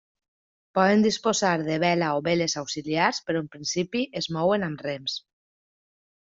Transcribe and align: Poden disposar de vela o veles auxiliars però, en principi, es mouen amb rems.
Poden 0.77 1.03
disposar 1.05 1.51
de 1.67 1.75
vela 1.83 2.07
o 2.21 2.23
veles 2.27 2.57
auxiliars 2.61 3.19
però, 3.27 3.45
en 3.45 3.51
principi, 3.57 4.03
es 4.23 4.31
mouen 4.39 4.67
amb 4.71 4.83
rems. 4.89 5.21